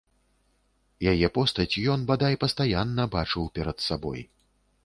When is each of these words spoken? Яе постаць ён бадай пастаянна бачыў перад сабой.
Яе 1.11 1.27
постаць 1.37 1.79
ён 1.97 2.07
бадай 2.13 2.39
пастаянна 2.45 3.09
бачыў 3.17 3.43
перад 3.59 3.77
сабой. 3.91 4.21